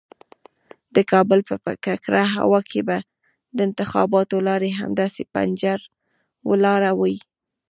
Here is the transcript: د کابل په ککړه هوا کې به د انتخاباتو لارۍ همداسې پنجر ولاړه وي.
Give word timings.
د 0.95 0.97
کابل 1.11 1.39
په 1.65 1.71
ککړه 1.85 2.23
هوا 2.37 2.61
کې 2.69 2.81
به 2.87 2.97
د 3.55 3.57
انتخاباتو 3.67 4.35
لارۍ 4.47 4.71
همداسې 4.81 5.21
پنجر 5.33 5.79
ولاړه 6.49 6.91
وي. 6.99 7.17